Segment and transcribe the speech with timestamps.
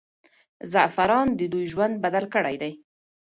[0.71, 2.71] زعفران د دوی ژوند بدل کړی دی.